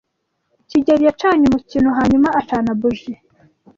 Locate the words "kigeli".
0.69-1.03